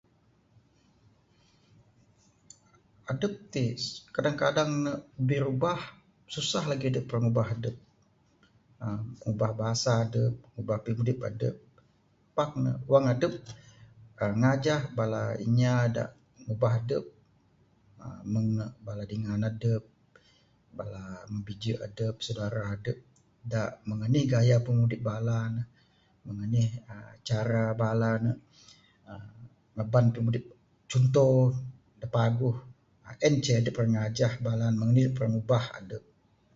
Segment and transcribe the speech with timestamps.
[3.11, 3.65] Adep ti,
[4.15, 4.93] kadang kadang ne
[5.29, 5.79] birubah.
[6.35, 7.75] Susah lagi adep ngubah adep,
[8.83, 11.55] aaa ngubah basa adep, ngubah pimudip adep,
[12.35, 13.33] pak ne wang adep
[14.17, 16.03] kan ngajah bala inya da
[16.45, 17.05] ngubah adep
[18.03, 19.83] aaa meng ne bala dingan adep,
[20.77, 21.03] bala
[21.45, 22.97] bijek adep, saudara adep,
[23.51, 25.61] da meng anih gaya pimudip bala ne,
[26.25, 28.31] meng anih aaa cara bala ne
[29.13, 29.33] aaa
[29.75, 30.45] ngaban pimudip,
[30.89, 31.27] chunto
[32.01, 32.57] da paguh
[33.07, 33.57] aaa en ceh
[33.93, 36.03] ngajah bala meng anih ra ngubah adep.